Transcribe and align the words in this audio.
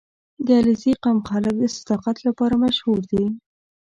•د 0.45 0.47
علیزي 0.59 0.93
قوم 1.03 1.19
خلک 1.29 1.53
د 1.59 1.63
صداقت 1.77 2.17
لپاره 2.27 2.55
مشهور 2.63 2.99
دي. 3.11 3.23